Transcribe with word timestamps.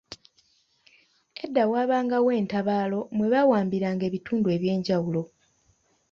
Edda 1.43 1.63
waabangawo 1.71 2.29
entabaalo 2.39 2.99
mwe 3.15 3.27
baawambiranga 3.33 4.03
ebitundu 4.09 4.47
eby'enjawulo. 4.55 5.21